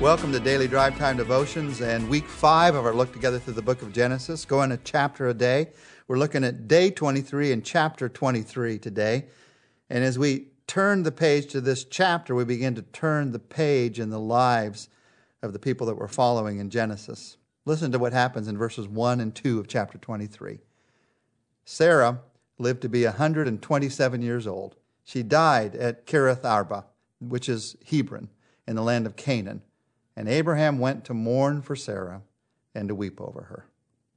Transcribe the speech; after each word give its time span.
Welcome 0.00 0.32
to 0.32 0.40
Daily 0.40 0.66
Drive 0.66 0.96
Time 0.96 1.18
Devotions 1.18 1.82
and 1.82 2.08
week 2.08 2.24
five 2.24 2.74
of 2.74 2.86
our 2.86 2.94
look 2.94 3.12
together 3.12 3.38
through 3.38 3.52
the 3.52 3.60
book 3.60 3.82
of 3.82 3.92
Genesis, 3.92 4.46
going 4.46 4.72
a 4.72 4.78
chapter 4.78 5.28
a 5.28 5.34
day. 5.34 5.72
We're 6.08 6.16
looking 6.16 6.42
at 6.42 6.66
day 6.66 6.90
23 6.90 7.52
and 7.52 7.62
chapter 7.62 8.08
23 8.08 8.78
today. 8.78 9.26
And 9.90 10.02
as 10.02 10.18
we 10.18 10.46
turn 10.66 11.02
the 11.02 11.12
page 11.12 11.48
to 11.48 11.60
this 11.60 11.84
chapter, 11.84 12.34
we 12.34 12.46
begin 12.46 12.74
to 12.76 12.82
turn 12.82 13.32
the 13.32 13.38
page 13.38 14.00
in 14.00 14.08
the 14.08 14.18
lives 14.18 14.88
of 15.42 15.52
the 15.52 15.58
people 15.58 15.86
that 15.88 15.96
we're 15.96 16.08
following 16.08 16.60
in 16.60 16.70
Genesis. 16.70 17.36
Listen 17.66 17.92
to 17.92 17.98
what 17.98 18.14
happens 18.14 18.48
in 18.48 18.56
verses 18.56 18.88
1 18.88 19.20
and 19.20 19.34
2 19.34 19.60
of 19.60 19.68
chapter 19.68 19.98
23. 19.98 20.60
Sarah 21.66 22.20
lived 22.56 22.80
to 22.80 22.88
be 22.88 23.04
127 23.04 24.22
years 24.22 24.46
old. 24.46 24.76
She 25.04 25.22
died 25.22 25.76
at 25.76 26.06
Kiriath 26.06 26.42
Arba, 26.42 26.86
which 27.20 27.50
is 27.50 27.76
Hebron, 27.86 28.30
in 28.66 28.76
the 28.76 28.82
land 28.82 29.04
of 29.04 29.16
Canaan 29.16 29.60
and 30.20 30.28
Abraham 30.28 30.78
went 30.78 31.06
to 31.06 31.14
mourn 31.14 31.62
for 31.62 31.74
Sarah 31.74 32.20
and 32.74 32.88
to 32.88 32.94
weep 32.94 33.22
over 33.22 33.40
her. 33.44 33.64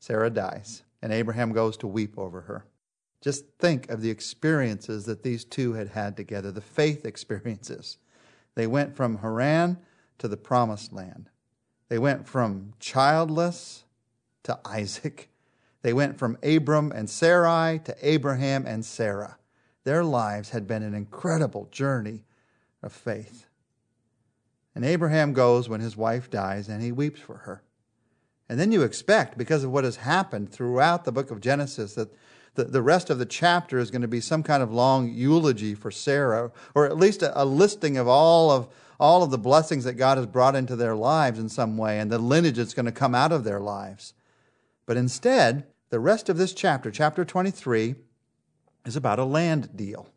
Sarah 0.02 0.30
dies, 0.30 0.84
and 1.02 1.14
Abraham 1.14 1.54
goes 1.54 1.78
to 1.78 1.88
weep 1.88 2.20
over 2.20 2.42
her. 2.42 2.66
Just 3.22 3.46
think 3.58 3.90
of 3.90 4.02
the 4.02 4.10
experiences 4.10 5.06
that 5.06 5.24
these 5.24 5.46
two 5.46 5.76
had 5.76 5.88
had 5.88 6.18
together, 6.18 6.52
the 6.52 6.60
faith 6.60 7.06
experiences. 7.06 8.00
They 8.56 8.68
went 8.68 8.98
from 8.98 9.20
Haran 9.20 9.78
to 10.18 10.28
the 10.28 10.36
promised 10.36 10.92
land. 10.92 11.30
They 11.88 12.00
went 12.00 12.28
from 12.28 12.74
childless 12.82 13.86
to 14.44 14.60
Isaac. 14.66 15.30
They 15.84 15.94
went 15.94 16.20
from 16.20 16.38
Abram 16.44 16.92
and 16.92 17.10
Sarai 17.10 17.80
to 17.86 17.96
Abraham 18.02 18.66
and 18.68 18.84
Sarah. 18.84 19.38
Their 19.86 20.04
lives 20.04 20.50
had 20.50 20.68
been 20.68 20.84
an 20.84 20.96
incredible 20.96 21.70
journey 21.72 22.26
of 22.82 22.92
faith. 22.92 23.48
And 24.76 24.84
Abraham 24.84 25.34
goes 25.34 25.70
when 25.70 25.82
his 25.82 25.96
wife 25.96 26.30
dies 26.30 26.68
and 26.68 26.82
he 26.82 26.92
weeps 26.92 27.20
for 27.20 27.38
her. 27.38 27.64
And 28.50 28.60
then 28.60 28.72
you 28.72 28.82
expect, 28.84 29.38
because 29.38 29.64
of 29.64 29.72
what 29.72 29.84
has 29.84 29.98
happened 29.98 30.52
throughout 30.52 31.06
the 31.06 31.12
book 31.12 31.32
of 31.32 31.42
Genesis, 31.42 31.96
that 31.96 32.14
the, 32.56 32.66
the 32.66 32.82
rest 32.82 33.10
of 33.10 33.18
the 33.18 33.26
chapter 33.26 33.80
is 33.80 33.90
going 33.90 34.02
to 34.02 34.08
be 34.08 34.22
some 34.22 34.44
kind 34.44 34.62
of 34.62 34.72
long 34.72 35.10
eulogy 35.10 35.76
for 35.76 35.92
Sarah, 35.92 36.52
or 36.76 36.86
at 36.86 36.98
least 36.98 37.24
a, 37.24 37.42
a 37.42 37.46
listing 37.46 37.98
of 37.98 38.08
all 38.08 38.52
of 38.52 38.68
all 39.00 39.24
of 39.24 39.32
the 39.32 39.38
blessings 39.38 39.84
that 39.84 39.94
God 39.96 40.18
has 40.18 40.28
brought 40.28 40.56
into 40.56 40.76
their 40.76 40.96
lives 40.96 41.40
in 41.40 41.50
some 41.50 41.78
way 41.78 42.00
and 42.00 42.12
the 42.12 42.20
lineage 42.20 42.56
that's 42.56 42.76
going 42.76 42.86
to 42.86 42.92
come 42.92 43.16
out 43.16 43.32
of 43.32 43.44
their 43.44 43.60
lives. 43.60 44.14
But 44.86 44.98
instead, 44.98 45.66
the 45.90 46.00
rest 46.00 46.30
of 46.30 46.38
this 46.38 46.54
chapter, 46.54 46.92
chapter 46.92 47.26
23, 47.26 47.96
is 48.86 48.96
about 48.96 49.20
a 49.20 49.26
land 49.26 49.76
deal. 49.76 50.13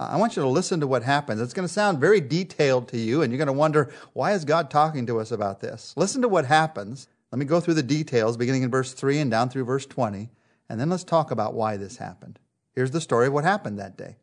I 0.00 0.16
want 0.16 0.34
you 0.34 0.42
to 0.42 0.48
listen 0.48 0.80
to 0.80 0.86
what 0.86 1.02
happens. 1.02 1.42
It's 1.42 1.52
going 1.52 1.68
to 1.68 1.72
sound 1.72 1.98
very 1.98 2.22
detailed 2.22 2.88
to 2.88 2.96
you, 2.96 3.20
and 3.20 3.30
you're 3.30 3.36
going 3.36 3.48
to 3.48 3.52
wonder, 3.52 3.92
why 4.14 4.32
is 4.32 4.46
God 4.46 4.70
talking 4.70 5.06
to 5.06 5.20
us 5.20 5.30
about 5.30 5.60
this? 5.60 5.92
Listen 5.94 6.22
to 6.22 6.28
what 6.28 6.46
happens. 6.46 7.06
Let 7.30 7.38
me 7.38 7.44
go 7.44 7.60
through 7.60 7.74
the 7.74 7.82
details, 7.82 8.38
beginning 8.38 8.62
in 8.62 8.70
verse 8.70 8.94
3 8.94 9.18
and 9.18 9.30
down 9.30 9.50
through 9.50 9.66
verse 9.66 9.84
20, 9.84 10.30
and 10.70 10.80
then 10.80 10.88
let's 10.88 11.04
talk 11.04 11.30
about 11.30 11.52
why 11.52 11.76
this 11.76 11.98
happened. 11.98 12.38
Here's 12.74 12.92
the 12.92 13.00
story 13.00 13.26
of 13.26 13.34
what 13.34 13.44
happened 13.44 13.78
that 13.78 13.98
day. 13.98 14.16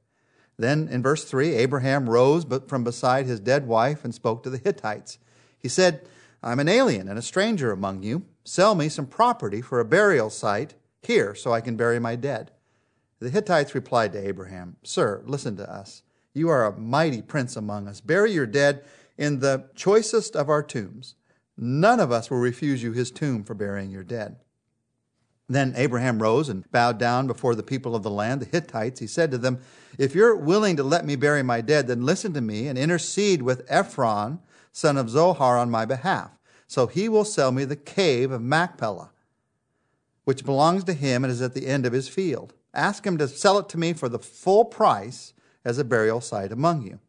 Then 0.57 0.87
in 0.87 1.03
verse 1.03 1.23
3, 1.25 1.53
Abraham 1.53 2.09
rose 2.09 2.43
but 2.43 2.67
from 2.67 2.83
beside 2.83 3.27
his 3.27 3.39
dead 3.39 3.67
wife 3.67 4.03
and 4.03 4.15
spoke 4.15 4.41
to 4.43 4.49
the 4.49 4.57
Hittites. 4.57 5.19
He 5.59 5.69
said, 5.69 6.07
I'm 6.41 6.59
an 6.59 6.69
alien 6.69 7.07
and 7.07 7.19
a 7.19 7.21
stranger 7.21 7.71
among 7.71 8.01
you. 8.01 8.25
Sell 8.43 8.73
me 8.73 8.89
some 8.89 9.05
property 9.05 9.61
for 9.61 9.79
a 9.79 9.85
burial 9.85 10.31
site 10.31 10.73
here 11.03 11.35
so 11.35 11.53
I 11.53 11.61
can 11.61 11.75
bury 11.75 11.99
my 11.99 12.15
dead. 12.15 12.51
The 13.19 13.29
Hittites 13.29 13.73
replied 13.73 14.13
to 14.13 14.27
Abraham, 14.27 14.77
Sir, 14.83 15.23
listen 15.25 15.55
to 15.57 15.71
us. 15.71 16.03
You 16.33 16.49
are 16.49 16.65
a 16.65 16.77
mighty 16.77 17.21
prince 17.21 17.55
among 17.55 17.87
us. 17.87 17.99
Bury 17.99 18.31
your 18.31 18.45
dead 18.45 18.83
in 19.17 19.39
the 19.39 19.69
choicest 19.75 20.35
of 20.35 20.49
our 20.49 20.61
tombs. 20.61 21.15
None 21.57 21.99
of 21.99 22.11
us 22.11 22.29
will 22.29 22.37
refuse 22.37 22.83
you 22.83 22.91
his 22.91 23.09
tomb 23.09 23.43
for 23.43 23.55
burying 23.55 23.89
your 23.89 24.03
dead. 24.03 24.37
Then 25.49 25.73
Abraham 25.75 26.21
rose 26.21 26.49
and 26.49 26.69
bowed 26.71 26.99
down 26.99 27.25
before 27.25 27.55
the 27.55 27.63
people 27.63 27.95
of 27.95 28.03
the 28.03 28.11
land, 28.11 28.41
the 28.41 28.45
Hittites. 28.45 28.99
He 28.99 29.07
said 29.07 29.31
to 29.31 29.37
them, 29.37 29.59
If 29.97 30.13
you're 30.13 30.35
willing 30.35 30.75
to 30.75 30.83
let 30.83 31.05
me 31.05 31.15
bury 31.15 31.41
my 31.41 31.61
dead, 31.61 31.87
then 31.87 32.05
listen 32.05 32.33
to 32.33 32.41
me 32.41 32.67
and 32.67 32.77
intercede 32.77 33.41
with 33.41 33.65
Ephron, 33.69 34.39
son 34.71 34.97
of 34.97 35.09
Zohar, 35.09 35.57
on 35.57 35.71
my 35.71 35.85
behalf. 35.85 36.31
So 36.67 36.85
he 36.87 37.07
will 37.07 37.23
sell 37.23 37.51
me 37.51 37.63
the 37.63 37.77
cave 37.77 38.29
of 38.29 38.41
Machpelah, 38.41 39.11
which 40.25 40.45
belongs 40.45 40.83
to 40.83 40.93
him 40.93 41.23
and 41.23 41.31
is 41.31 41.41
at 41.41 41.53
the 41.53 41.65
end 41.65 41.85
of 41.85 41.93
his 41.93 42.09
field. 42.09 42.53
Ask 42.77 43.05
him 43.05 43.17
to 43.17 43.27
sell 43.27 43.57
it 43.57 43.67
to 43.69 43.77
me 43.79 43.93
for 43.93 44.07
the 44.07 44.19
full 44.19 44.63
price 44.63 45.33
as 45.65 45.79
a 45.79 45.83
burial 45.83 46.21
site 46.21 46.51
among 46.51 46.83
you. 46.83 46.99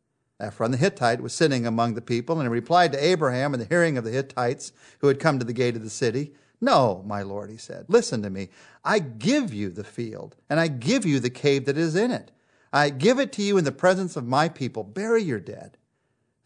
Ephron 0.40 0.70
the 0.70 0.78
Hittite 0.78 1.20
was 1.20 1.34
sitting 1.34 1.66
among 1.66 1.94
the 1.94 2.00
people, 2.00 2.40
and 2.40 2.48
he 2.48 2.52
replied 2.52 2.92
to 2.92 3.04
Abraham 3.04 3.52
in 3.52 3.60
the 3.60 3.66
hearing 3.66 3.98
of 3.98 4.04
the 4.04 4.10
Hittites 4.10 4.72
who 5.00 5.08
had 5.08 5.20
come 5.20 5.38
to 5.38 5.44
the 5.44 5.52
gate 5.52 5.76
of 5.76 5.82
the 5.82 5.90
city, 5.90 6.32
No, 6.60 7.04
my 7.06 7.22
lord, 7.22 7.50
he 7.50 7.56
said, 7.56 7.84
listen 7.88 8.22
to 8.22 8.30
me. 8.30 8.48
I 8.84 8.98
give 8.98 9.52
you 9.52 9.68
the 9.68 9.84
field, 9.84 10.36
and 10.48 10.58
I 10.58 10.68
give 10.68 11.04
you 11.04 11.20
the 11.20 11.30
cave 11.30 11.66
that 11.66 11.76
is 11.76 11.94
in 11.94 12.10
it. 12.10 12.30
I 12.72 12.90
give 12.90 13.18
it 13.18 13.32
to 13.32 13.42
you 13.42 13.58
in 13.58 13.64
the 13.64 13.72
presence 13.72 14.16
of 14.16 14.26
my 14.26 14.48
people. 14.48 14.84
Bury 14.84 15.22
your 15.22 15.40
dead. 15.40 15.76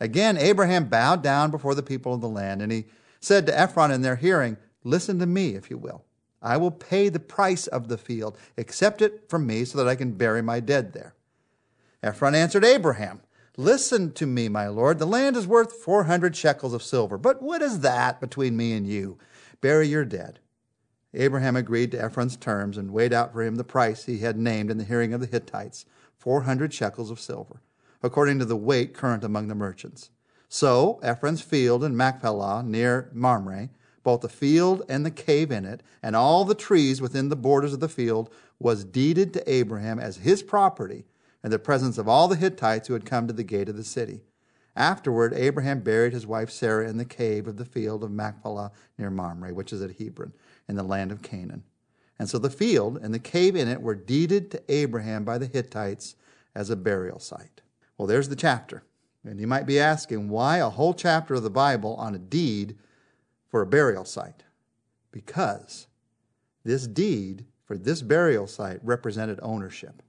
Again, 0.01 0.37
Abraham 0.37 0.87
bowed 0.87 1.23
down 1.23 1.51
before 1.51 1.75
the 1.75 1.83
people 1.83 2.13
of 2.13 2.21
the 2.21 2.29
land, 2.29 2.61
and 2.61 2.73
he 2.73 2.87
said 3.21 3.47
to 3.47 3.59
Ephron 3.59 3.93
in 3.93 4.03
their 4.03 4.17
hearing, 4.17 4.57
Listen 4.85 5.21
to 5.21 5.27
me, 5.27 5.55
if 5.55 5.71
you 5.71 5.79
will. 5.79 6.05
I 6.43 6.57
will 6.57 6.71
pay 6.71 7.09
the 7.09 7.21
price 7.21 7.67
of 7.67 7.89
the 7.89 7.99
field. 7.99 8.37
Accept 8.59 9.01
it 9.01 9.29
from 9.29 9.47
me 9.47 9.65
so 9.65 9.79
that 9.79 9.89
I 9.89 9.95
can 9.95 10.13
bury 10.13 10.43
my 10.43 10.61
dead 10.61 10.93
there. 10.93 11.15
Ephron 12.03 12.35
answered 12.35 12.65
Abraham, 12.65 13.21
Listen 13.57 14.13
to 14.13 14.27
me, 14.27 14.49
my 14.49 14.67
lord. 14.67 14.99
The 14.99 15.07
land 15.07 15.37
is 15.37 15.47
worth 15.47 15.73
400 15.73 16.35
shekels 16.35 16.73
of 16.73 16.83
silver. 16.83 17.19
But 17.19 17.43
what 17.43 17.63
is 17.63 17.81
that 17.81 18.21
between 18.21 18.57
me 18.57 18.73
and 18.73 18.87
you? 18.87 19.19
Bury 19.61 19.87
your 19.89 20.05
dead. 20.05 20.41
Abraham 21.15 21.57
agreed 21.57 21.91
to 21.93 22.03
Ephron's 22.03 22.37
terms 22.37 22.79
and 22.79 22.91
weighed 22.91 23.13
out 23.13 23.33
for 23.33 23.43
him 23.43 23.57
the 23.57 23.65
price 23.65 24.05
he 24.05 24.19
had 24.19 24.39
named 24.39 24.71
in 24.71 24.79
the 24.79 24.85
hearing 24.85 25.13
of 25.13 25.21
the 25.21 25.27
Hittites 25.27 25.85
400 26.17 26.73
shekels 26.73 27.11
of 27.11 27.21
silver, 27.21 27.61
according 28.03 28.39
to 28.39 28.47
the 28.47 28.57
weight 28.57 28.95
current 28.95 29.23
among 29.23 29.49
the 29.49 29.55
merchants. 29.55 30.09
So 30.49 30.99
Ephron's 31.03 31.43
field 31.43 31.85
in 31.85 31.97
Machpelah, 31.97 32.63
near 32.63 33.11
Mamre, 33.13 33.69
both 34.03 34.21
the 34.21 34.29
field 34.29 34.83
and 34.89 35.05
the 35.05 35.11
cave 35.11 35.51
in 35.51 35.65
it, 35.65 35.83
and 36.03 36.17
all 36.17 36.45
the 36.45 36.55
trees 36.55 37.01
within 37.01 37.29
the 37.29 37.37
borders 37.37 37.73
of 37.73 37.81
the 37.81 37.89
field, 37.89 38.31
was 38.59 38.85
deeded 38.85 39.33
to 39.33 39.53
Abraham 39.53 39.99
as 39.99 40.19
his 40.19 40.43
property 40.43 41.05
in 41.45 41.51
the 41.51 41.59
presence 41.59 41.99
of 41.99 42.09
all 42.09 42.29
the 42.29 42.37
Hittites 42.37 42.89
who 42.89 42.95
had 42.95 43.05
come 43.05 43.27
to 43.27 43.33
the 43.33 43.43
gate 43.43 43.69
of 43.69 43.77
the 43.77 43.85
city. 43.85 44.23
Afterward, 44.75 45.35
Abraham 45.35 45.81
buried 45.81 46.13
his 46.13 46.27
wife 46.27 46.51
Sarah 46.51 46.89
in 46.89 46.97
the 46.97 47.05
cave 47.05 47.47
of 47.47 47.57
the 47.57 47.65
field 47.65 48.03
of 48.03 48.11
Machpelah 48.11 48.73
near 48.97 49.11
Mamre, 49.11 49.53
which 49.53 49.73
is 49.73 49.83
at 49.83 49.99
Hebron, 49.99 50.33
in 50.69 50.77
the 50.77 50.83
land 50.83 51.13
of 51.13 51.23
Canaan. 51.23 51.65
And 52.19 52.29
so 52.29 52.39
the 52.39 52.51
field 52.51 52.99
and 53.03 53.13
the 53.13 53.19
cave 53.19 53.57
in 53.57 53.69
it 53.69 53.83
were 53.83 53.95
deeded 53.95 54.51
to 54.53 54.63
Abraham 54.69 55.25
by 55.25 55.39
the 55.39 55.47
Hittites 55.47 56.15
as 56.55 56.71
a 56.71 56.77
burial 56.77 57.19
site. 57.19 57.61
Well, 57.99 58.07
there's 58.07 58.29
the 58.29 58.37
chapter. 58.37 58.85
And 59.25 59.41
you 59.41 59.47
might 59.47 59.67
be 59.67 59.79
asking, 59.79 60.29
why 60.29 60.59
a 60.59 60.71
whole 60.71 60.95
chapter 60.95 61.35
of 61.35 61.43
the 61.43 61.51
Bible 61.51 61.95
on 61.97 62.15
a 62.15 62.19
deed 62.19 62.77
for 63.53 63.61
a 63.61 63.67
burial 63.67 64.05
site 64.05 64.43
because 65.13 65.87
this 66.65 66.87
deed 66.89 67.45
for 67.67 67.77
this 67.77 68.03
burial 68.03 68.47
site 68.47 68.81
represented 68.83 69.39
ownership. 69.43 70.03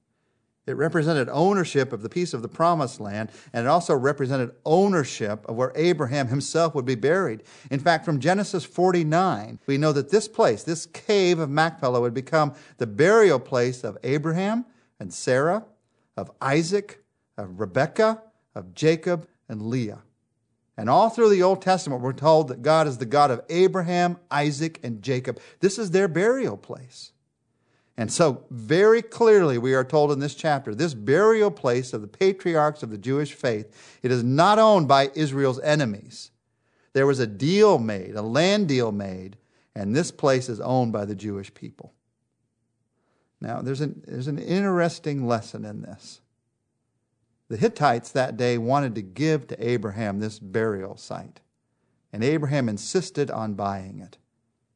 It 0.66 0.78
represented 0.78 1.28
ownership 1.30 1.92
of 1.92 2.04
the 2.04 2.10
piece 2.10 2.34
of 2.34 2.42
the 2.42 2.48
promised 2.48 3.02
land, 3.02 3.32
and 3.52 3.66
it 3.66 3.70
also 3.70 3.94
represented 3.94 4.52
ownership 4.66 5.46
of 5.50 5.58
where 5.58 5.74
Abraham 5.76 6.28
himself 6.28 6.74
would 6.74 6.86
be 6.86 6.96
buried. 6.96 7.44
In 7.70 7.82
fact, 7.82 8.06
from 8.06 8.22
Genesis 8.22 8.64
49, 8.64 9.60
we 9.66 9.78
know 9.78 9.92
that 9.92 10.10
this 10.10 10.30
place, 10.30 10.64
this 10.64 10.86
cave 10.86 11.38
of 11.40 11.50
Machpelah, 11.50 12.00
would 12.00 12.14
become 12.14 12.54
the 12.78 12.88
burial 12.88 13.42
place 13.42 13.84
of 13.84 13.98
Abraham 14.04 14.66
and 15.02 15.14
Sarah, 15.14 15.66
of 16.16 16.32
Isaac, 16.40 17.04
of 17.38 17.60
Rebekah, 17.60 18.24
of 18.56 18.74
Jacob, 18.74 19.28
and 19.50 19.64
Leah. 19.64 20.04
And 20.76 20.90
all 20.90 21.10
through 21.10 21.30
the 21.30 21.44
Old 21.44 21.62
Testament, 21.62 22.02
we're 22.02 22.14
told 22.14 22.48
that 22.48 22.62
God 22.62 22.88
is 22.88 22.98
the 22.98 23.06
God 23.06 23.30
of 23.30 23.42
Abraham, 23.50 24.18
Isaac, 24.32 24.80
and 24.84 25.04
Jacob. 25.04 25.40
This 25.60 25.78
is 25.78 25.92
their 25.92 26.08
burial 26.08 26.58
place. 26.58 27.12
And 27.96 28.12
so, 28.12 28.44
very 28.50 29.04
clearly, 29.04 29.60
we 29.60 29.76
are 29.76 29.84
told 29.84 30.12
in 30.12 30.20
this 30.20 30.34
chapter 30.34 30.74
this 30.74 30.96
burial 30.96 31.52
place 31.52 31.94
of 31.94 32.02
the 32.02 32.08
patriarchs 32.08 32.82
of 32.82 32.90
the 32.90 32.98
Jewish 32.98 33.34
faith, 33.34 34.00
it 34.02 34.12
is 34.12 34.24
not 34.24 34.58
owned 34.58 34.88
by 34.88 35.12
Israel's 35.14 35.60
enemies. 35.60 36.32
There 36.94 37.06
was 37.06 37.20
a 37.20 37.28
deal 37.28 37.78
made, 37.78 38.16
a 38.16 38.24
land 38.24 38.68
deal 38.68 38.92
made, 38.92 39.38
and 39.76 39.96
this 39.96 40.10
place 40.10 40.50
is 40.50 40.60
owned 40.60 40.92
by 40.92 41.06
the 41.06 41.16
Jewish 41.16 41.54
people. 41.54 41.94
Now, 43.40 43.62
there's 43.62 43.82
an, 43.82 44.02
there's 44.08 44.28
an 44.28 44.40
interesting 44.40 45.28
lesson 45.28 45.64
in 45.64 45.82
this. 45.82 46.22
The 47.54 47.60
Hittites 47.60 48.10
that 48.10 48.36
day 48.36 48.58
wanted 48.58 48.96
to 48.96 49.04
give 49.04 49.46
to 49.46 49.64
Abraham 49.64 50.20
this 50.20 50.40
burial 50.40 50.98
site, 50.98 51.40
and 52.12 52.24
Abraham 52.24 52.68
insisted 52.68 53.30
on 53.30 53.54
buying 53.54 54.00
it. 54.00 54.18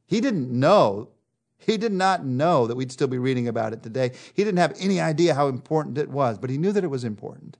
He 0.06 0.20
didn't 0.20 0.48
know, 0.48 1.08
he 1.56 1.76
did 1.76 1.90
not 1.90 2.24
know 2.24 2.68
that 2.68 2.76
we'd 2.76 2.92
still 2.92 3.08
be 3.08 3.18
reading 3.18 3.48
about 3.48 3.72
it 3.72 3.82
today. 3.82 4.12
He 4.32 4.44
didn't 4.44 4.60
have 4.60 4.76
any 4.78 5.00
idea 5.00 5.34
how 5.34 5.48
important 5.48 5.98
it 5.98 6.08
was, 6.08 6.38
but 6.38 6.50
he 6.50 6.56
knew 6.56 6.70
that 6.70 6.84
it 6.84 6.86
was 6.86 7.02
important. 7.02 7.56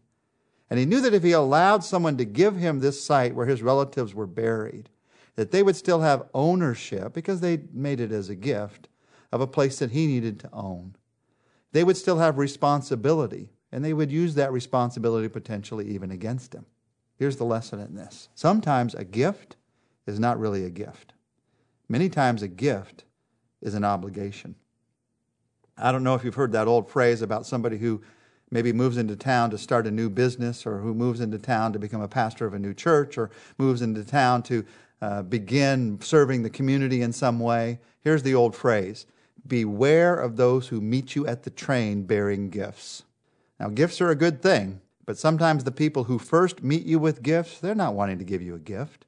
And 0.71 0.79
he 0.79 0.87
knew 0.87 1.01
that 1.01 1.15
if 1.15 1.25
he 1.25 1.33
allowed 1.33 1.83
someone 1.83 2.17
to 2.19 2.25
give 2.25 2.55
him 2.55 2.79
this 2.79 3.05
site 3.05 3.35
where 3.35 3.47
his 3.47 3.61
relatives 3.61 4.15
were 4.15 4.29
buried, 4.29 4.89
that 5.35 5.51
they 5.51 5.65
would 5.65 5.75
still 5.75 6.03
have 6.03 6.29
ownership 6.33 7.13
because 7.13 7.41
they 7.41 7.63
made 7.73 7.99
it 7.99 8.13
as 8.13 8.29
a 8.29 8.37
gift 8.37 8.87
of 9.33 9.41
a 9.41 9.49
place 9.49 9.81
that 9.81 9.91
he 9.91 10.07
needed 10.07 10.39
to 10.39 10.51
own. 10.53 10.95
They 11.73 11.83
would 11.83 11.97
still 11.97 12.19
have 12.19 12.39
responsibility, 12.39 13.51
and 13.71 13.85
they 13.85 13.93
would 13.93 14.11
use 14.11 14.35
that 14.35 14.53
responsibility 14.53 15.29
potentially 15.29 15.89
even 15.89 16.11
against 16.11 16.55
him. 16.55 16.67
Here's 17.19 17.37
the 17.37 17.45
lesson 17.45 17.81
in 17.81 17.95
this 17.95 18.29
sometimes 18.35 18.95
a 18.95 19.05
gift 19.05 19.57
is 20.07 20.19
not 20.19 20.39
really 20.39 20.65
a 20.65 20.71
gift, 20.71 21.15
many 21.89 22.09
times 22.09 22.43
a 22.43 22.49
gift 22.49 23.05
is 23.61 23.75
an 23.75 23.85
obligation. 23.85 24.55
I 25.77 25.93
don't 25.93 26.03
know 26.03 26.15
if 26.15 26.25
you've 26.25 26.35
heard 26.35 26.53
that 26.53 26.67
old 26.67 26.91
phrase 26.91 27.23
about 27.23 27.47
somebody 27.47 27.79
who 27.79 28.03
maybe 28.51 28.73
moves 28.73 28.97
into 28.97 29.15
town 29.15 29.51
to 29.51 29.59
start 29.59 29.87
a 29.87 29.91
new 29.91 30.09
business 30.09 30.67
or 30.67 30.79
who 30.79 30.95
moves 30.95 31.21
into 31.21 31.39
town 31.39 31.73
to 31.73 31.79
become 31.79 32.01
a 32.01 32.09
pastor 32.09 32.47
of 32.47 32.55
a 32.55 32.59
new 32.59 32.75
church 32.75 33.19
or 33.19 33.31
moves 33.59 33.83
into 33.83 34.05
town 34.05 34.43
to 34.43 34.65
uh, 35.01 35.23
begin 35.23 36.01
serving 36.01 36.43
the 36.43 36.51
community 36.51 37.03
in 37.03 37.13
some 37.13 37.39
way. 37.39 37.79
Here's 38.01 38.23
the 38.23 38.35
old 38.35 38.57
phrase 38.57 39.07
Beware 39.47 40.15
of 40.17 40.37
those 40.37 40.69
who 40.69 40.81
meet 40.81 41.15
you 41.15 41.27
at 41.27 41.45
the 41.45 41.51
train 41.51 42.03
bearing 42.03 42.51
gifts. 42.51 43.05
Now, 43.59 43.69
gifts 43.69 44.01
are 44.01 44.11
a 44.11 44.17
good 44.17 44.41
thing, 44.43 44.81
but 45.05 45.19
sometimes 45.19 45.65
the 45.65 45.73
people 45.73 46.05
who 46.05 46.19
first 46.19 46.63
meet 46.63 46.85
you 46.85 46.99
with 46.99 47.23
gifts, 47.23 47.59
they're 47.59 47.75
not 47.75 47.95
wanting 47.95 48.19
to 48.19 48.25
give 48.25 48.43
you 48.43 48.55
a 48.55 48.61
gift. 48.61 49.07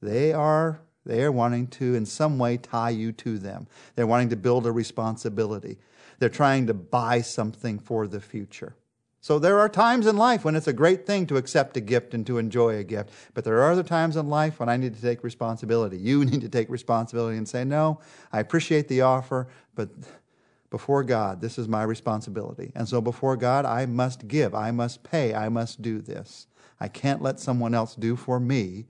They 0.00 0.32
are 0.32 0.80
they 1.04 1.24
are 1.24 1.32
wanting 1.32 1.66
to 1.66 1.94
in 1.94 2.06
some 2.06 2.38
way 2.38 2.56
tie 2.56 2.90
you 2.90 3.10
to 3.12 3.38
them. 3.38 3.66
They're 3.96 4.06
wanting 4.06 4.28
to 4.30 4.36
build 4.36 4.66
a 4.66 4.72
responsibility. 4.72 5.78
They're 6.18 6.28
trying 6.28 6.68
to 6.68 6.74
buy 6.74 7.22
something 7.22 7.80
for 7.80 8.06
the 8.06 8.20
future. 8.20 8.76
So 9.20 9.38
there 9.38 9.60
are 9.60 9.68
times 9.68 10.06
in 10.08 10.16
life 10.16 10.44
when 10.44 10.56
it's 10.56 10.66
a 10.66 10.72
great 10.72 11.06
thing 11.06 11.26
to 11.26 11.36
accept 11.36 11.76
a 11.76 11.80
gift 11.80 12.12
and 12.12 12.26
to 12.26 12.38
enjoy 12.38 12.76
a 12.76 12.84
gift. 12.84 13.10
But 13.34 13.44
there 13.44 13.56
are 13.58 13.70
other 13.70 13.84
times 13.84 14.16
in 14.16 14.28
life 14.28 14.58
when 14.58 14.68
I 14.68 14.76
need 14.76 14.94
to 14.96 15.00
take 15.00 15.22
responsibility. 15.22 15.96
You 15.96 16.24
need 16.24 16.40
to 16.40 16.48
take 16.48 16.68
responsibility 16.68 17.36
and 17.36 17.48
say, 17.48 17.64
no, 17.64 18.00
I 18.32 18.40
appreciate 18.40 18.88
the 18.88 19.02
offer, 19.02 19.48
but 19.74 19.90
before 20.72 21.04
God, 21.04 21.42
this 21.42 21.58
is 21.58 21.68
my 21.68 21.82
responsibility. 21.82 22.72
And 22.74 22.88
so 22.88 23.02
before 23.02 23.36
God, 23.36 23.66
I 23.66 23.84
must 23.84 24.26
give, 24.26 24.54
I 24.54 24.70
must 24.70 25.02
pay, 25.02 25.34
I 25.34 25.50
must 25.50 25.82
do 25.82 26.00
this. 26.00 26.46
I 26.80 26.88
can't 26.88 27.20
let 27.20 27.38
someone 27.38 27.74
else 27.74 27.94
do 27.94 28.16
for 28.16 28.40
me 28.40 28.86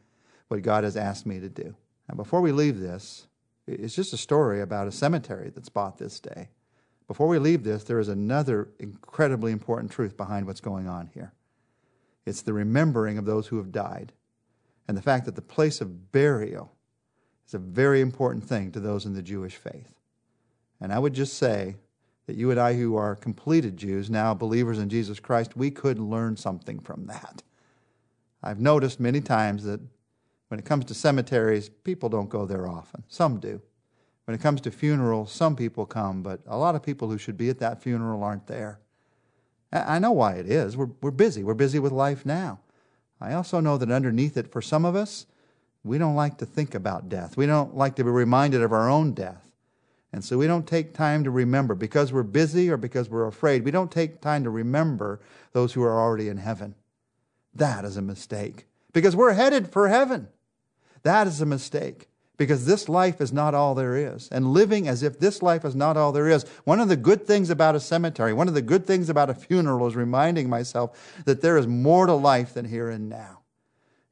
what 0.46 0.62
God 0.62 0.84
has 0.84 0.96
asked 0.96 1.26
me 1.26 1.40
to 1.40 1.48
do. 1.48 1.74
And 2.06 2.16
before 2.16 2.40
we 2.40 2.52
leave 2.52 2.78
this, 2.78 3.26
it's 3.66 3.96
just 3.96 4.12
a 4.12 4.16
story 4.16 4.60
about 4.60 4.86
a 4.86 4.92
cemetery 4.92 5.50
that's 5.52 5.70
bought 5.70 5.98
this 5.98 6.20
day. 6.20 6.50
Before 7.08 7.26
we 7.26 7.40
leave 7.40 7.64
this, 7.64 7.82
there 7.82 7.98
is 7.98 8.08
another 8.08 8.68
incredibly 8.78 9.50
important 9.50 9.90
truth 9.90 10.16
behind 10.16 10.46
what's 10.46 10.60
going 10.60 10.86
on 10.86 11.10
here. 11.12 11.32
It's 12.24 12.42
the 12.42 12.52
remembering 12.52 13.18
of 13.18 13.24
those 13.24 13.48
who 13.48 13.56
have 13.56 13.72
died, 13.72 14.12
and 14.86 14.96
the 14.96 15.02
fact 15.02 15.24
that 15.24 15.34
the 15.34 15.42
place 15.42 15.80
of 15.80 16.12
burial 16.12 16.76
is 17.44 17.54
a 17.54 17.58
very 17.58 18.00
important 18.00 18.44
thing 18.44 18.70
to 18.70 18.78
those 18.78 19.04
in 19.04 19.14
the 19.14 19.22
Jewish 19.22 19.56
faith. 19.56 19.94
And 20.82 20.92
I 20.92 20.98
would 20.98 21.14
just 21.14 21.34
say 21.34 21.76
that 22.26 22.34
you 22.34 22.50
and 22.50 22.58
I, 22.58 22.74
who 22.74 22.96
are 22.96 23.14
completed 23.14 23.76
Jews, 23.76 24.10
now 24.10 24.34
believers 24.34 24.80
in 24.80 24.88
Jesus 24.88 25.20
Christ, 25.20 25.56
we 25.56 25.70
could 25.70 26.00
learn 26.00 26.36
something 26.36 26.80
from 26.80 27.06
that. 27.06 27.44
I've 28.42 28.60
noticed 28.60 28.98
many 28.98 29.20
times 29.20 29.62
that 29.62 29.80
when 30.48 30.58
it 30.58 30.66
comes 30.66 30.84
to 30.86 30.94
cemeteries, 30.94 31.68
people 31.68 32.08
don't 32.08 32.28
go 32.28 32.46
there 32.46 32.68
often. 32.68 33.04
Some 33.06 33.38
do. 33.38 33.62
When 34.24 34.34
it 34.34 34.40
comes 34.40 34.60
to 34.62 34.72
funerals, 34.72 35.30
some 35.30 35.54
people 35.54 35.86
come, 35.86 36.20
but 36.20 36.40
a 36.46 36.58
lot 36.58 36.74
of 36.74 36.82
people 36.82 37.08
who 37.08 37.16
should 37.16 37.36
be 37.36 37.48
at 37.48 37.60
that 37.60 37.80
funeral 37.80 38.24
aren't 38.24 38.48
there. 38.48 38.80
I 39.72 40.00
know 40.00 40.12
why 40.12 40.34
it 40.34 40.50
is. 40.50 40.76
We're, 40.76 40.90
we're 41.00 41.12
busy. 41.12 41.44
We're 41.44 41.54
busy 41.54 41.78
with 41.78 41.92
life 41.92 42.26
now. 42.26 42.58
I 43.20 43.34
also 43.34 43.60
know 43.60 43.78
that 43.78 43.90
underneath 43.92 44.36
it, 44.36 44.50
for 44.50 44.60
some 44.60 44.84
of 44.84 44.96
us, 44.96 45.26
we 45.84 45.96
don't 45.96 46.16
like 46.16 46.38
to 46.38 46.46
think 46.46 46.74
about 46.74 47.08
death. 47.08 47.36
We 47.36 47.46
don't 47.46 47.76
like 47.76 47.94
to 47.96 48.04
be 48.04 48.10
reminded 48.10 48.62
of 48.62 48.72
our 48.72 48.90
own 48.90 49.12
death. 49.12 49.51
And 50.12 50.22
so 50.22 50.36
we 50.36 50.46
don't 50.46 50.66
take 50.66 50.92
time 50.92 51.24
to 51.24 51.30
remember. 51.30 51.74
Because 51.74 52.12
we're 52.12 52.22
busy 52.22 52.70
or 52.70 52.76
because 52.76 53.08
we're 53.08 53.26
afraid, 53.26 53.64
we 53.64 53.70
don't 53.70 53.90
take 53.90 54.20
time 54.20 54.44
to 54.44 54.50
remember 54.50 55.20
those 55.52 55.72
who 55.72 55.82
are 55.82 55.98
already 55.98 56.28
in 56.28 56.36
heaven. 56.36 56.74
That 57.54 57.84
is 57.84 57.96
a 57.96 58.02
mistake. 58.02 58.66
Because 58.92 59.16
we're 59.16 59.32
headed 59.32 59.72
for 59.72 59.88
heaven. 59.88 60.28
That 61.02 61.26
is 61.26 61.40
a 61.40 61.46
mistake 61.46 62.08
because 62.36 62.66
this 62.66 62.88
life 62.88 63.20
is 63.20 63.32
not 63.32 63.54
all 63.54 63.74
there 63.74 63.96
is. 63.96 64.28
And 64.30 64.52
living 64.52 64.88
as 64.88 65.02
if 65.02 65.18
this 65.18 65.42
life 65.42 65.64
is 65.64 65.76
not 65.76 65.96
all 65.96 66.12
there 66.12 66.28
is. 66.28 66.44
One 66.64 66.80
of 66.80 66.88
the 66.88 66.96
good 66.96 67.26
things 67.26 67.50
about 67.50 67.74
a 67.74 67.80
cemetery, 67.80 68.32
one 68.32 68.48
of 68.48 68.54
the 68.54 68.62
good 68.62 68.86
things 68.86 69.08
about 69.08 69.30
a 69.30 69.34
funeral 69.34 69.86
is 69.86 69.94
reminding 69.94 70.48
myself 70.48 71.22
that 71.24 71.40
there 71.40 71.56
is 71.56 71.66
more 71.66 72.06
to 72.06 72.14
life 72.14 72.54
than 72.54 72.64
here 72.64 72.90
and 72.90 73.08
now. 73.08 73.40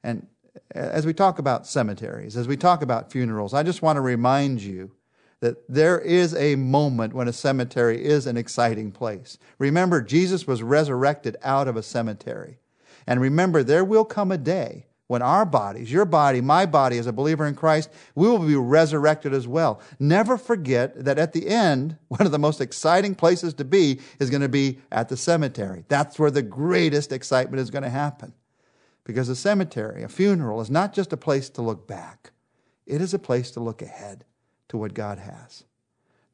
And 0.02 0.26
as 0.70 1.06
we 1.06 1.12
talk 1.12 1.38
about 1.38 1.66
cemeteries, 1.66 2.36
as 2.36 2.46
we 2.46 2.56
talk 2.56 2.82
about 2.82 3.10
funerals, 3.10 3.54
I 3.54 3.62
just 3.62 3.82
want 3.82 3.96
to 3.96 4.00
remind 4.00 4.62
you 4.62 4.92
that 5.40 5.56
there 5.68 5.98
is 5.98 6.34
a 6.34 6.56
moment 6.56 7.14
when 7.14 7.28
a 7.28 7.32
cemetery 7.32 8.04
is 8.04 8.26
an 8.26 8.36
exciting 8.36 8.92
place. 8.92 9.38
Remember, 9.58 10.02
Jesus 10.02 10.46
was 10.46 10.62
resurrected 10.62 11.36
out 11.42 11.66
of 11.66 11.76
a 11.76 11.82
cemetery. 11.82 12.58
And 13.06 13.20
remember, 13.20 13.62
there 13.62 13.84
will 13.84 14.04
come 14.04 14.30
a 14.30 14.38
day 14.38 14.86
when 15.06 15.22
our 15.22 15.44
bodies, 15.44 15.90
your 15.90 16.04
body, 16.04 16.40
my 16.40 16.64
body 16.66 16.96
as 16.96 17.06
a 17.06 17.12
believer 17.12 17.44
in 17.46 17.54
Christ, 17.54 17.90
we 18.14 18.28
will 18.28 18.38
be 18.38 18.54
resurrected 18.54 19.34
as 19.34 19.48
well. 19.48 19.80
Never 19.98 20.38
forget 20.38 21.04
that 21.04 21.18
at 21.18 21.32
the 21.32 21.48
end, 21.48 21.96
one 22.08 22.26
of 22.26 22.32
the 22.32 22.38
most 22.38 22.60
exciting 22.60 23.14
places 23.14 23.54
to 23.54 23.64
be 23.64 23.98
is 24.20 24.30
going 24.30 24.42
to 24.42 24.48
be 24.48 24.78
at 24.92 25.08
the 25.08 25.16
cemetery. 25.16 25.84
That's 25.88 26.18
where 26.18 26.30
the 26.30 26.42
greatest 26.42 27.10
excitement 27.10 27.60
is 27.60 27.70
going 27.70 27.82
to 27.82 27.90
happen. 27.90 28.34
Because 29.02 29.28
a 29.28 29.34
cemetery, 29.34 30.04
a 30.04 30.08
funeral, 30.08 30.60
is 30.60 30.70
not 30.70 30.92
just 30.92 31.12
a 31.12 31.16
place 31.16 31.48
to 31.50 31.62
look 31.62 31.88
back, 31.88 32.30
it 32.86 33.00
is 33.00 33.14
a 33.14 33.18
place 33.18 33.50
to 33.52 33.60
look 33.60 33.82
ahead 33.82 34.24
to 34.70 34.76
what 34.76 34.94
God 34.94 35.18
has. 35.18 35.64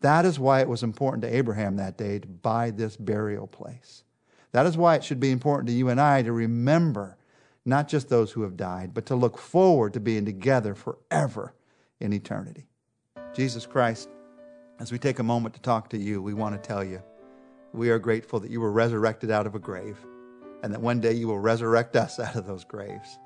That 0.01 0.25
is 0.25 0.39
why 0.39 0.61
it 0.61 0.69
was 0.69 0.83
important 0.83 1.23
to 1.23 1.35
Abraham 1.35 1.77
that 1.77 1.99
day 1.99 2.19
to 2.19 2.29
buy 2.29 2.71
this 2.71 2.97
burial 2.97 3.47
place. 3.47 4.05
That 4.53 4.67
is 4.67 4.77
why 4.77 4.95
it 4.95 5.05
should 5.05 5.21
be 5.21 5.31
important 5.31 5.69
to 5.69 5.75
you 5.75 5.89
and 5.89 6.01
I 6.01 6.23
to 6.23 6.33
remember 6.33 7.17
not 7.65 7.89
just 7.89 8.09
those 8.09 8.33
who 8.33 8.43
have 8.43 8.57
died, 8.57 8.95
but 8.95 9.07
to 9.07 9.17
look 9.17 9.37
forward 9.37 9.93
to 9.95 10.01
being 10.01 10.25
together 10.25 10.75
forever 10.75 11.55
in 11.99 12.13
eternity. 12.13 12.67
Jesus 13.35 13.67
Christ, 13.67 14.09
as 14.79 14.93
we 14.93 14.99
take 14.99 15.19
a 15.19 15.25
moment 15.25 15.55
to 15.55 15.61
talk 15.61 15.89
to 15.91 15.99
you, 15.99 16.23
we 16.23 16.35
want 16.35 16.55
to 16.55 16.69
tell 16.69 16.85
you 16.85 17.03
we 17.73 17.91
are 17.91 17.99
grateful 17.99 18.39
that 18.41 18.51
you 18.51 18.61
were 18.61 18.71
resurrected 18.71 19.31
out 19.31 19.47
of 19.47 19.55
a 19.55 19.59
grave 19.59 19.99
and 20.63 20.73
that 20.73 20.81
one 20.81 21.01
day 21.01 21.13
you 21.13 21.27
will 21.27 21.39
resurrect 21.39 21.97
us 21.97 22.21
out 22.21 22.37
of 22.37 22.47
those 22.47 22.65
graves. 22.65 23.19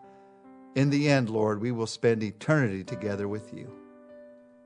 In 0.77 0.89
the 0.89 1.09
end, 1.09 1.31
Lord, 1.31 1.61
we 1.61 1.73
will 1.73 1.87
spend 1.87 2.23
eternity 2.23 2.85
together 2.85 3.29
with 3.29 3.53
you. 3.53 3.71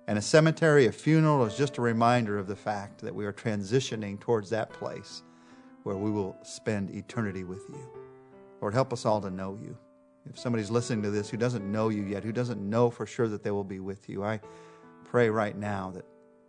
And 0.07 0.19
a 0.19 0.23
cemetery, 0.23 0.87
a 0.87 0.93
funeral 0.93 1.45
is 1.47 1.57
just 1.57 1.79
a 1.79 1.83
reminder 1.83 2.39
of 2.39 2.47
the 2.47 2.57
fact 2.57 3.01
that 3.01 3.15
we 3.15 3.25
are 3.25 3.33
transitioning 3.33 4.21
towards 4.21 4.51
that 4.51 4.71
place 4.71 5.23
where 5.83 5.97
we 5.97 6.11
will 6.11 6.37
spend 6.43 6.91
eternity 6.91 7.45
with 7.45 7.63
you. 7.69 7.91
Lord, 8.61 8.75
help 8.75 8.93
us 8.93 9.07
all 9.07 9.21
to 9.21 9.31
know 9.31 9.59
you. 9.61 9.77
If 10.29 10.39
somebody's 10.39 10.71
listening 10.71 11.03
to 11.03 11.11
this 11.11 11.29
who 11.29 11.37
doesn't 11.37 11.71
know 11.71 11.91
you 11.91 12.03
yet, 12.03 12.25
who 12.25 12.33
doesn't 12.33 12.61
know 12.61 12.91
for 12.91 13.07
sure 13.07 13.29
that 13.29 13.43
they 13.43 13.51
will 13.51 13.65
be 13.65 13.81
with 13.81 14.09
you, 14.09 14.25
I 14.25 14.41
pray 15.05 15.29
right 15.29 15.57
now 15.57 15.93
that 15.95 16.05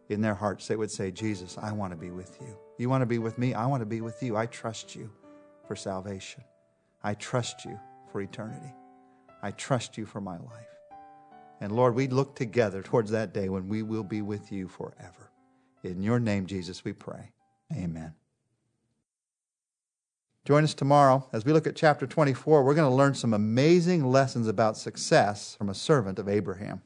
in 0.10 0.22
their 0.22 0.34
hearts 0.34 0.68
they 0.68 0.76
would 0.76 0.92
say, 0.92 1.12
Jesus, 1.12 1.58
I 1.58 1.72
want 1.72 1.92
to 1.92 1.98
be 1.98 2.12
with 2.12 2.38
you. 2.42 2.58
You 2.78 2.90
want 2.90 3.02
to 3.02 3.06
be 3.06 3.20
with 3.20 3.38
me? 3.38 3.54
I 3.54 3.66
want 3.66 3.82
to 3.82 3.86
be 3.86 4.02
with 4.02 4.22
you. 4.24 4.38
I 4.38 4.46
trust 4.46 4.96
you 4.96 5.12
for 5.68 5.76
salvation. 5.76 6.44
I 7.04 7.14
trust 7.16 7.66
you 7.66 7.80
for 8.12 8.22
eternity. 8.22 8.74
I 9.42 9.52
trust 9.52 9.98
you 9.98 10.06
for 10.06 10.22
my 10.22 10.38
life. 10.38 10.75
And 11.62 11.72
Lord, 11.72 11.96
we 11.96 12.08
look 12.08 12.36
together 12.36 12.82
towards 12.82 13.12
that 13.12 13.34
day 13.34 13.50
when 13.50 13.68
we 13.68 13.84
will 13.84 14.04
be 14.04 14.22
with 14.22 14.52
you 14.52 14.68
forever. 14.68 15.32
In 15.84 16.02
your 16.02 16.20
name, 16.20 16.46
Jesus, 16.46 16.84
we 16.84 16.94
pray. 16.94 17.32
Amen. 17.74 18.14
Join 20.46 20.64
us 20.64 20.74
tomorrow 20.76 21.28
as 21.34 21.44
we 21.44 21.54
look 21.54 21.66
at 21.66 21.76
chapter 21.76 22.06
24. 22.06 22.64
We're 22.64 22.76
going 22.76 22.90
to 22.90 22.96
learn 22.96 23.16
some 23.16 23.34
amazing 23.34 24.06
lessons 24.06 24.48
about 24.48 24.78
success 24.78 25.56
from 25.56 25.70
a 25.70 25.74
servant 25.74 26.20
of 26.20 26.30
Abraham. 26.30 26.82